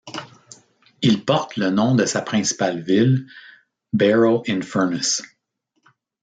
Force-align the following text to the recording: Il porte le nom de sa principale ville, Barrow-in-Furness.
Il 1.03 1.25
porte 1.25 1.57
le 1.57 1.69
nom 1.69 1.93
de 1.93 2.05
sa 2.07 2.23
principale 2.23 2.81
ville, 2.81 3.27
Barrow-in-Furness. 3.93 5.21